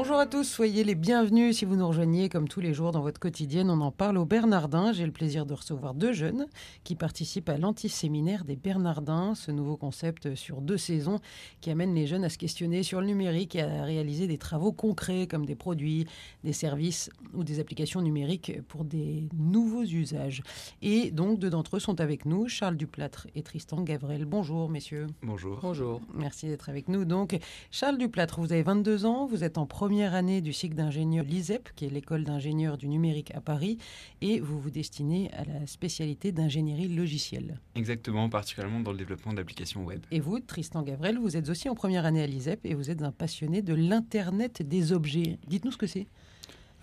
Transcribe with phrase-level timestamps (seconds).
[0.00, 3.00] Bonjour à tous, soyez les bienvenus si vous nous rejoignez comme tous les jours dans
[3.00, 3.68] votre quotidienne.
[3.68, 4.92] On en parle au Bernardin.
[4.92, 6.46] J'ai le plaisir de recevoir deux jeunes
[6.84, 11.18] qui participent à l'antiséminaire des Bernardins, ce nouveau concept sur deux saisons
[11.60, 14.70] qui amène les jeunes à se questionner sur le numérique et à réaliser des travaux
[14.70, 16.06] concrets comme des produits,
[16.44, 20.44] des services ou des applications numériques pour des nouveaux usages.
[20.80, 24.26] Et donc deux d'entre eux sont avec nous, Charles Duplâtre et Tristan Gavrel.
[24.26, 25.08] Bonjour messieurs.
[25.24, 25.58] Bonjour.
[25.60, 26.00] Bonjour.
[26.14, 27.04] Merci d'être avec nous.
[27.04, 27.36] Donc
[27.72, 31.70] Charles Duplâtre, vous avez 22 ans, vous êtes en première année du cycle d'ingénieur l'ISEP,
[31.74, 33.78] qui est l'école d'ingénieurs du numérique à Paris,
[34.20, 37.58] et vous vous destinez à la spécialité d'ingénierie logicielle.
[37.74, 40.02] Exactement, particulièrement dans le développement d'applications web.
[40.10, 43.00] Et vous, Tristan Gavrel, vous êtes aussi en première année à l'ISEP et vous êtes
[43.00, 45.38] un passionné de l'Internet des objets.
[45.48, 46.06] Dites-nous ce que c'est.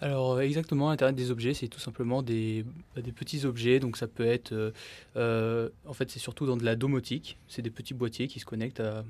[0.01, 3.79] Alors exactement, Internet des objets, c'est tout simplement des, bah, des, petits objets.
[3.79, 4.71] Donc ça peut être, euh,
[5.15, 7.37] euh, en fait, c'est surtout dans de la domotique.
[7.47, 9.03] C'est des petits boîtiers qui se connectent à,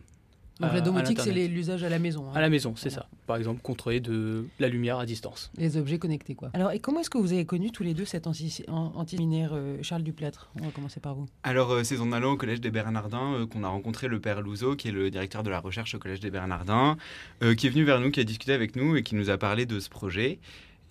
[0.60, 1.52] donc la à- domotique, c'est l'Internet.
[1.52, 2.28] l'usage à la maison.
[2.30, 2.34] hein.
[2.36, 3.08] À la maison, c'est Voilà.
[3.10, 3.15] ça.
[3.26, 5.52] Par exemple, contrôler de la lumière à distance.
[5.58, 6.52] Les objets connectés, quoi.
[6.54, 9.52] Alors, et comment est-ce que vous avez connu tous les deux cet anti- an- antiséminaire
[9.54, 10.52] euh, Charles Duplâtre?
[10.62, 11.26] On va commencer par vous.
[11.44, 14.42] Alors, euh, c'est en allant au Collège des Bernardins euh, qu'on a rencontré le père
[14.42, 16.98] Louzeau, qui est le directeur de la recherche au Collège des Bernardins,
[17.42, 19.38] euh, qui est venu vers nous, qui a discuté avec nous et qui nous a
[19.38, 20.40] parlé de ce projet.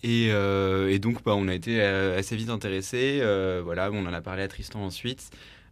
[0.03, 3.19] Et, euh, et donc, bah, on a été euh, assez vite intéressés.
[3.21, 5.31] euh, voilà, on en a parlé à Tristan ensuite.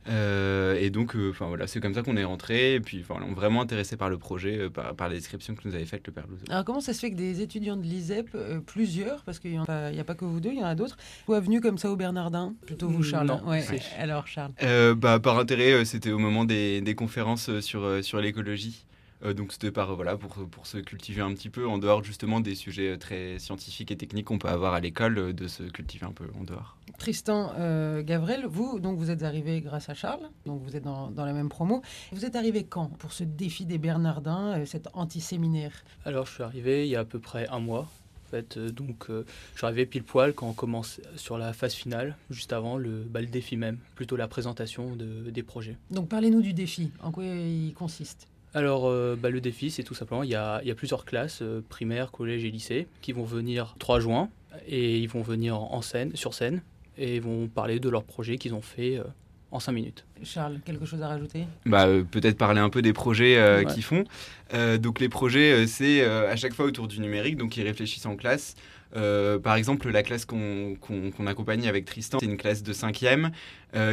[0.10, 2.76] Euh, et donc, euh, enfin voilà, c'est comme ça qu'on est rentré.
[2.76, 5.56] Et puis, enfin, on est vraiment intéressé par le projet, euh, par, par la description
[5.56, 6.44] que nous avait faite le père Louzeau.
[6.50, 9.58] Alors, comment ça se fait que des étudiants de l'ISEP, euh, plusieurs, parce qu'il n'y
[9.58, 11.90] a, a pas que vous deux, il y en a d'autres, soient venus comme ça
[11.90, 12.54] au Bernardin?
[12.66, 13.62] Plutôt vous, Charles non, Ouais.
[13.62, 14.52] c'est- Alors, Charles.
[14.64, 18.86] Euh, bah, par intérêt, euh, c'était au moment des, des conférences sur, euh, sur l'écologie.
[19.24, 22.04] Euh, donc c'était par, euh, voilà, pour, pour se cultiver un petit peu en dehors
[22.04, 25.64] justement des sujets euh, très scientifiques et techniques qu'on peut avoir à l'école, de se
[25.64, 26.78] cultiver un peu en dehors.
[26.98, 31.10] Tristan euh, Gavrel, vous, donc vous êtes arrivé grâce à Charles, donc vous êtes dans,
[31.10, 31.82] dans la même promo.
[32.12, 35.84] Vous êtes arrivé quand pour ce défi des Bernardins, euh, cet antiséminaire?
[36.06, 37.90] Alors, je suis arrivé il y a à peu près un mois.
[38.28, 41.74] En fait, donc, euh, je suis arrivé pile poil quand on commence sur la phase
[41.76, 45.78] finale, juste avant le, bah, le défi même, plutôt la présentation de- des projets.
[45.92, 48.28] Donc parlez-nous du défi, en quoi il consiste?
[48.54, 51.06] Alors, euh, bah, le défi, c'est tout simplement, il y a, il y a plusieurs
[51.06, 54.30] classes, euh, primaires, collèges et lycées, qui vont venir 3 juin,
[54.68, 56.62] et ils vont venir en scène, sur scène,
[56.98, 59.04] et ils vont parler de leurs projets qu'ils ont fait euh,
[59.50, 60.06] en 5 minutes.
[60.24, 61.46] Charles, quelque chose à rajouter?
[61.66, 63.66] Bah, euh, Peut-être parler un peu des projets euh, Ouais.
[63.74, 64.04] qu'ils font.
[64.54, 67.64] Euh, donc les projets, euh, c'est euh, à chaque fois autour du numérique, donc ils
[67.64, 68.54] réfléchissent en classe.
[68.96, 70.78] Euh, par exemple, la classe qu'on
[71.26, 73.32] accompagne avec Tristan, c'est une classe de 5e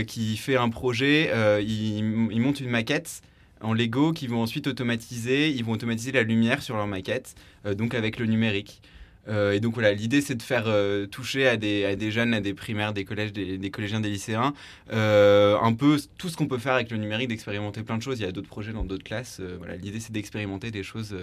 [0.05, 1.97] qui fait un projet, euh, ils,
[2.31, 3.23] ils montent une maquette
[3.61, 5.51] en Lego qu'ils vont ensuite automatiser.
[5.51, 7.35] Ils vont automatiser la lumière sur leur maquette,
[7.67, 8.83] euh, donc avec le numérique.
[9.29, 12.55] Euh, et donc voilà, l'idée c'est de faire euh, toucher à des, jeunes, à des
[12.55, 14.55] primaires, des collèges, des, collégiens, des lycéens,
[14.91, 18.19] un peu tout ce qu'on peut faire avec le numérique, d'expérimenter plein de choses.
[18.19, 19.41] Il y a d'autres projets dans d'autres classes.
[19.59, 21.15] voilà, l'idée c'est d'expérimenter des choses,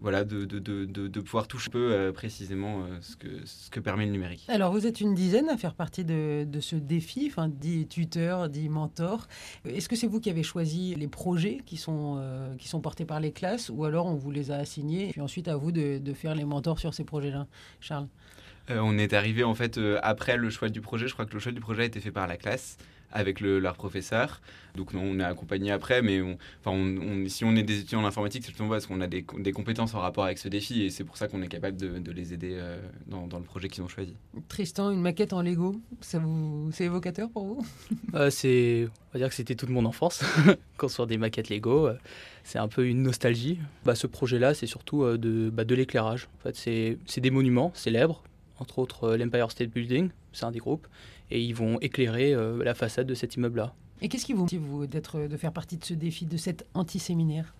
[0.00, 3.70] voilà, de, de, de, de, pouvoir toucher un peu euh, précisément euh, ce, que, ce
[3.70, 4.44] que permet le numérique.
[4.48, 8.48] Alors, vous êtes une dizaine à faire partie de, de ce défi, enfin, dit tuteur,
[8.48, 9.26] dit mentor.
[9.64, 13.04] Est-ce que c'est vous qui avez choisi les projets qui sont, euh, qui sont portés
[13.04, 15.72] par les classes ou alors on vous les a assignés et puis ensuite à vous
[15.72, 17.46] de, de faire les mentors sur ces projets-là
[17.80, 18.08] Charles?
[18.70, 21.08] Euh, on est arrivé en fait euh, après le choix du projet.
[21.08, 22.76] Je crois que le choix du projet a été fait par la classe
[23.12, 24.40] avec le, leur professeur.
[24.76, 28.02] Donc on est accompagné après, mais on, enfin, on, on- si on est des étudiants
[28.02, 30.82] en informatique, c'est justement parce qu'on a des, des compétences en rapport avec ce défi
[30.82, 33.44] et c'est pour ça qu'on est capable de, de les aider euh, dans, dans le
[33.44, 34.14] projet qu'ils ont choisi.
[34.48, 37.66] Tristan, une maquette en Lego, ça vous, c'est évocateur pour vous?
[38.14, 40.22] Euh, c'est, on va dire que c'était toute mon enfance,
[40.76, 41.88] construire des maquettes Lego.
[41.88, 41.94] euh,
[42.44, 43.58] c'est un peu une nostalgie.
[43.84, 46.28] Bah, ce projet-là, c'est surtout euh, de, bah, de l'éclairage.
[46.38, 48.22] En fait, c'est, c'est des monuments célèbres,
[48.58, 50.86] entre autres euh, l'Empire State Building, c'est un des groupes,
[51.30, 53.74] et ils vont éclairer euh, la façade de cet immeuble-là.
[54.00, 56.66] Et qu'est-ce qui vous motive vous, d'être, de faire partie de ce défi, de cet
[56.74, 57.54] antiséminaire?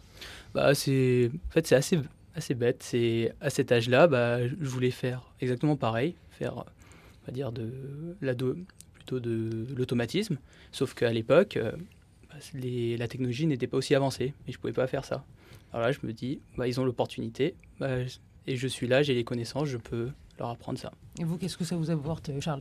[0.55, 1.99] Bah, c'est, en fait, c'est assez,
[2.35, 2.83] assez bête.
[2.83, 7.71] C'est à cet âge-là, bah, je voulais faire exactement pareil, faire, on va dire de
[8.21, 8.35] la
[8.95, 10.39] plutôt de l'automatisme.
[10.73, 11.73] Sauf qu'à l'époque, euh,
[12.29, 15.25] bah, les- la technologie n'était pas aussi avancée et je pouvais pas faire ça.
[15.73, 17.99] Alors là, je me dis, bah, ils ont l'opportunité bah,
[18.47, 20.09] et je suis là, j'ai les connaissances, je peux
[20.39, 20.93] leur apprendre ça.
[21.21, 22.61] Et vous, qu'est-ce que ça vous apporte, Charles?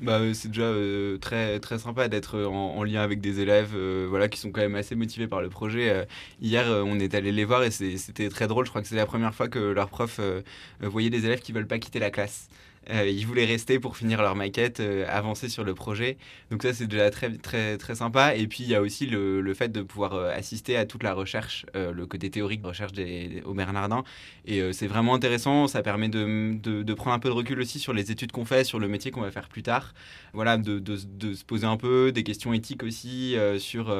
[0.00, 3.72] Bah, euh, c'est déjà euh, très, très sympa d'être en, en lien avec des élèves
[3.74, 5.90] euh, voilà, qui sont quand même assez motivés par le projet.
[5.90, 6.04] Euh,
[6.40, 8.64] hier, euh, on est allé les voir et c'était très drôle.
[8.64, 10.42] Je crois que c'est la première fois que leur prof euh,
[10.82, 12.48] euh, voyait des élèves qui veulent pas quitter la classe.
[12.90, 16.16] Ils voulaient rester pour finir leur maquette, avancer sur le projet.
[16.50, 18.34] Donc ça, c'est déjà très, très, très sympa.
[18.34, 21.14] Et puis, il y a aussi le, le fait de pouvoir assister à toute la
[21.14, 24.04] recherche, le côté théorique de recherche des, au Bernardin.
[24.44, 25.68] Et c'est vraiment intéressant.
[25.68, 28.64] Ça permet de, de, prendre un peu de recul aussi sur les études qu'on fait,
[28.64, 29.94] sur le métier qu'on va faire plus tard.
[30.32, 33.94] Voilà, de, de, se poser un peu des questions éthiques aussi sur,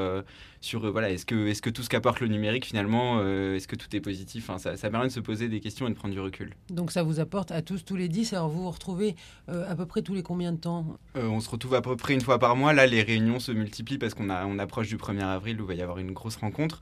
[0.61, 3.95] sur voilà, est-ce que, est que tout ce qu'apporte le numérique, finalement, est-ce que tout
[3.95, 4.51] est positif?
[4.59, 6.55] Ça, permet de se poser des questions et de prendre du recul.
[6.71, 9.15] Donc ça vous apporte à tous, tous les 10, alors vous retrouvez
[9.49, 10.87] euh, à peu près tous les combien de temps?
[11.17, 12.73] Euh, On se retrouve à peu près une fois par mois.
[12.73, 15.75] Là, les réunions se multiplient parce qu'on on approche du 1er avril où il va
[15.75, 16.81] y avoir une grosse rencontre.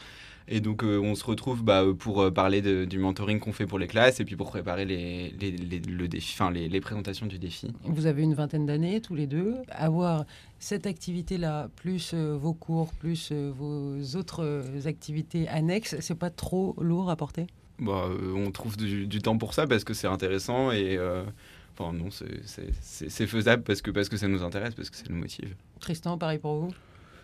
[0.49, 3.87] Et donc, euh, on se retrouve bah, pour parler du mentoring qu'on fait pour les
[3.87, 7.73] classes et puis pour préparer les, les, le défi, enfin, les, les, présentations du défi.
[7.85, 9.55] Vous avez une vingtaine d'années tous les deux.
[9.69, 10.25] Avoir
[10.59, 17.17] cette activité-là, plus vos cours, plus vos autres activités annexes, c'est pas trop lourd à
[17.17, 17.47] porter?
[17.81, 21.25] Bah, euh, on trouve du, temps pour ça parce que c'est intéressant et euh,
[21.81, 25.17] enfin non, c'est faisable parce que, parce que ça nous intéresse, parce que ça nous
[25.17, 25.55] motive.
[25.81, 26.75] Tristan, pareil pour vous?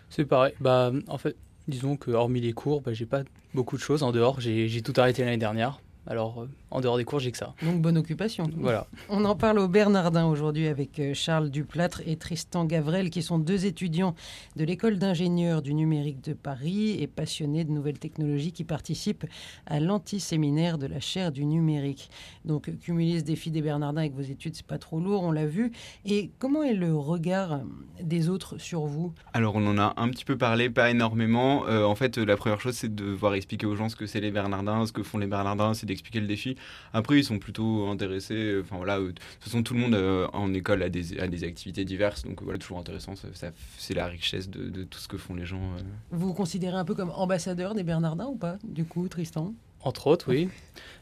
[0.09, 0.53] C'est pareil.
[0.59, 1.35] Bah, en fait,
[1.67, 3.23] disons que hormis les cours, bah, j'ai pas
[3.53, 4.39] beaucoup de choses en dehors.
[4.39, 5.79] J'ai tout arrêté l'année dernière.
[6.09, 7.53] Alors, euh, en dehors des cours, j'ai que ça.
[7.61, 8.49] Donc, bonne occupation.
[8.55, 8.87] Voilà.
[9.09, 13.39] On en parle au Bernardin aujourd'hui avec euh, Charles Duplâtre et Tristan Gavrel, qui sont
[13.39, 14.15] deux étudiants
[14.55, 19.25] de l'école d'ingénieurs du numérique de Paris et passionnés de nouvelles technologies qui participent
[19.65, 22.09] à l'anti-séminaire de la chaire du numérique.
[22.45, 25.45] Donc, cumuler ce défi des Bernardins avec vos études, c'est pas trop lourd, on l'a
[25.45, 25.73] vu.
[26.05, 27.59] Et comment est le regard
[28.01, 29.13] des autres sur vous?
[29.33, 31.67] Alors, on en a un petit peu parlé, pas énormément.
[31.67, 34.21] Euh, en fait, la première chose, c'est de devoir expliquer aux gens ce que c'est
[34.21, 36.55] les Bernardins, ce que font les Bernardins, c'est expliquer le défi.
[36.93, 38.59] Après, ils sont plutôt intéressés.
[38.61, 41.27] Enfin voilà, euh, de toute façon, tout le monde euh, en école a des, a
[41.27, 43.15] des activités diverses, donc voilà, toujours intéressant.
[43.15, 45.61] Ça, c'est la richesse de, de, tout ce que font les gens.
[45.61, 45.81] Euh.
[46.11, 49.53] Vous vous considérez un peu comme ambassadeur des Bernardins ou pas, du coup, Tristan?
[49.81, 50.49] Entre autres, oui.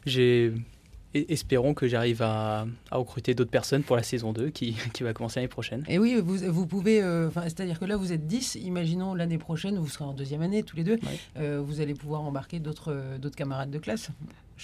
[0.04, 0.52] J'ai
[1.28, 5.40] espérons que j'arrive à, recruter d'autres personnes pour la saison 2 qui, qui va commencer
[5.40, 5.84] l'année prochaine.
[5.88, 9.78] Et oui, vous, vous pouvez, euh, c'est-à-dire que là vous êtes 10, imaginons l'année prochaine,
[9.78, 10.98] vous serez en deuxième année tous les deux,
[11.38, 14.10] euh, vous allez pouvoir embarquer d'autres euh, d'autres camarades de classe.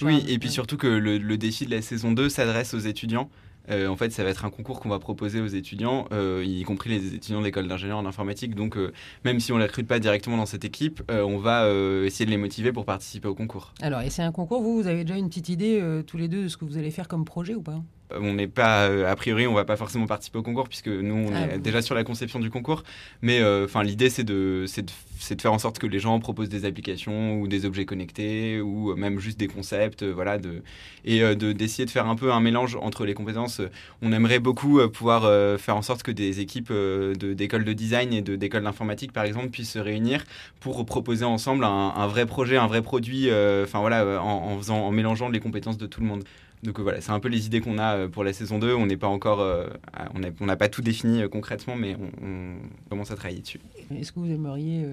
[0.03, 3.31] oui, et puis surtout que le, le défi de la saison 2 s'adresse aux étudiants.
[3.71, 6.63] Euh, en fait, ça va être un concours qu'on va proposer aux étudiants, euh, y
[6.65, 8.55] compris les étudiants de l'école d'ingénieur en informatique.
[8.55, 8.93] Donc, euh,
[9.25, 11.69] même si on ne recrute pas directement dans cette équipe, on va
[12.05, 13.75] essayer de les motiver pour participer au concours.
[13.81, 16.45] Alors, et c'est un concours, vous, vous avez déjà une petite idée tous les deux
[16.45, 17.81] de ce que vous allez faire comme projet ou pas?
[18.21, 21.27] On n'est pas euh, a priori on va pas forcément participer au concours puisque nous
[21.29, 22.83] on ah est déjà sur la conception du concours.
[23.21, 26.49] Mais euh, enfin l'idée c'est de, de, de faire en sorte que les gens proposent
[26.49, 30.63] des applications ou des objets connectés ou même juste des concepts euh, voilà de
[31.05, 33.61] et de d'essayer de faire un peu un mélange entre les compétences.
[34.03, 35.23] On aimerait beaucoup pouvoir
[35.59, 39.73] faire en sorte que des équipes d'écoles de, design et d'écoles d'informatique par exemple puissent
[39.73, 40.25] se réunir
[40.61, 43.29] pour proposer ensemble un, vrai projet un vrai produit
[43.65, 46.23] enfin voilà en, faisant en mélangeant les compétences de tout le monde
[46.63, 48.73] donc voilà, c'est un peu les idées qu'on a euh, pour la saison 2.
[48.75, 49.67] On n'est pas encore, euh,
[50.15, 52.55] on n'a pas tout défini euh, concrètement, mais on,
[52.89, 53.61] commence à travailler dessus.
[53.93, 54.87] Est-ce que vous aimeriez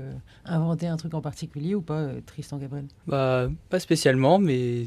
[0.45, 2.85] inventer un truc en particulier ou pas, Tristan Gabriel?
[3.07, 4.85] Bah, Pas spécialement, mais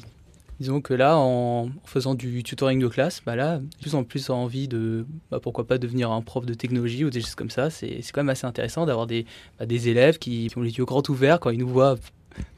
[0.58, 4.66] disons que là, en faisant du tutoring de classe, bah là, plus en plus envie
[4.66, 7.70] de, bah, pourquoi pas devenir un prof de technologie ou des choses comme ça.
[7.70, 9.26] C'est quand même assez intéressant d'avoir des,
[9.58, 11.96] bah, des élèves qui ont les yeux grands ouverts quand ils nous voient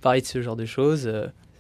[0.00, 1.11] parler de ce genre de choses.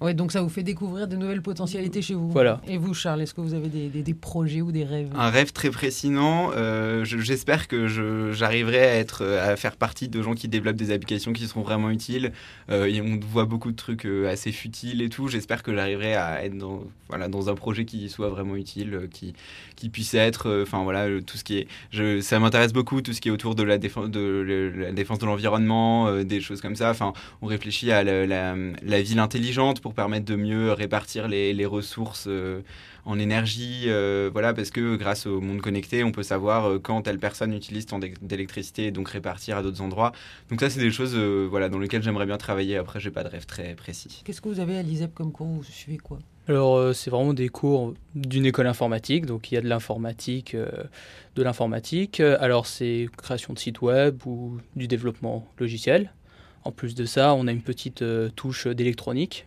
[0.04, 2.28] Ouais, donc ça vous fait découvrir de nouvelles potentialités chez vous.
[2.28, 2.60] Voilà.
[2.68, 5.08] Et vous, Charles, est-ce que vous avez des, des, projets ou des rêves?
[5.16, 6.50] Un rêve très précis, non.
[6.54, 7.86] Euh, j'espère que
[8.30, 11.88] j'arriverai à être, à faire partie de gens qui développent des applications qui seront vraiment
[11.88, 12.32] utiles.
[12.70, 15.28] Euh, et on voit beaucoup de trucs euh, assez futiles et tout.
[15.28, 19.32] J'espère que j'arriverai à être dans, voilà, dans un projet qui soit vraiment utile, qui,
[19.74, 23.22] qui puisse être, enfin voilà, tout ce qui est, je, ça m'intéresse beaucoup tout ce
[23.22, 26.90] qui est autour de la défense de la défense de l'environnement, des choses comme ça.
[26.90, 31.66] Enfin, on réfléchit à la, la, la ville intelligente pour permettre de mieux répartir les,
[31.66, 32.60] ressources euh,
[33.04, 33.84] en énergie.
[33.86, 37.54] Euh, voilà, parce que grâce au monde connecté, on peut savoir euh, quand telle personne
[37.54, 40.12] utilise tant d'électricité et donc répartir à d'autres endroits.
[40.50, 42.76] Donc ça, c'est des choses voilà, dans lesquelles j'aimerais bien travailler.
[42.76, 44.22] Après, j'ai pas de rêve très précis.
[44.24, 46.18] Qu'est-ce que vous avez à l'ISEP comme cours Vous suivez quoi?
[46.46, 51.42] Alors, c'est vraiment des cours d'une école informatique, donc il y a de l'informatique, de
[51.42, 52.20] l'informatique.
[52.20, 56.12] Alors, c'est création de sites web ou du développement logiciel.
[56.64, 58.04] En plus de ça, on a une petite
[58.36, 59.46] touche d'électronique,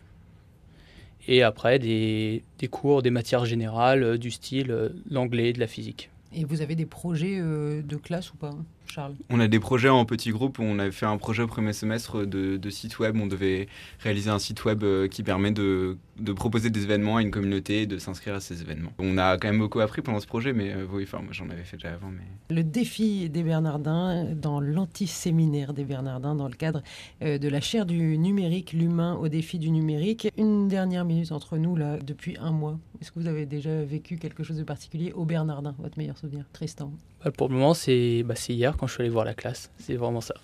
[1.28, 6.10] et après des, cours, des matières générales euh, du style euh, l'anglais, de la physique.
[6.34, 8.54] Et vous avez des projets euh, de classe ou pas?
[8.88, 10.58] Charles On a des projets en petits groupes.
[10.58, 13.16] On a fait un projet au premier semestre de, de, site web.
[13.20, 13.68] On devait
[14.00, 17.98] réaliser un site web qui permet de de proposer des événements à une communauté, de
[17.98, 18.92] s'inscrire à ces événements.
[18.98, 21.62] On a quand même beaucoup appris pendant ce projet, mais oui, enfin, moi j'en avais
[21.62, 22.10] fait déjà avant.
[22.10, 22.54] Mais...
[22.54, 26.82] Le défi des Bernardins dans l'anti-séminaire des Bernardins dans le cadre
[27.20, 30.28] de la chaire du numérique, l'humain au défi du numérique.
[30.36, 32.78] Une dernière minute entre nous, là, depuis un mois.
[33.00, 36.46] Est-ce que vous avez déjà vécu quelque chose de particulier au Bernardin, votre meilleur souvenir
[36.52, 36.92] Tristan?
[37.24, 39.70] Bah, Pour le moment, c'est bah, hier quand je suis allé voir la classe.
[39.78, 40.34] C'est vraiment ça.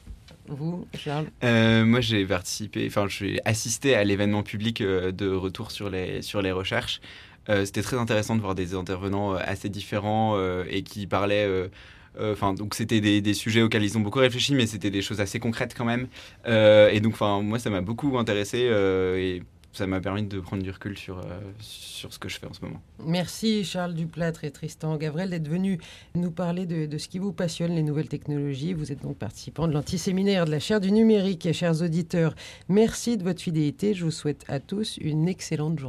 [0.49, 5.71] Vous, Charles euh, Moi, j'ai participé, enfin, j'ai assisté à l'événement public euh, de retour
[5.71, 7.01] sur les, sur les recherches.
[7.49, 10.39] Euh, c'était très intéressant de voir des intervenants assez différents
[10.69, 11.49] et qui parlaient.
[12.21, 15.21] Enfin, donc c'était des, des, sujets auxquels ils ont beaucoup réfléchi, mais c'était des choses
[15.21, 16.09] assez concrètes quand même.
[16.47, 19.43] et donc, enfin, moi, ça m'a beaucoup intéressé et
[19.75, 22.53] ça m'a permis de prendre du recul sur, euh, sur ce que je fais en
[22.53, 22.81] ce moment.
[23.05, 25.79] Merci Charles Duplâtre et Tristan Gavrel d'être venus
[26.15, 28.73] nous parler de, de, ce qui vous passionne, les nouvelles technologies.
[28.73, 31.47] Vous êtes donc participants de l'antiséminaire de la chaire du numérique.
[31.47, 32.35] Et chers auditeurs,
[32.69, 33.95] merci de votre fidélité.
[33.95, 35.83] Je vous souhaite à tous une excellente journée.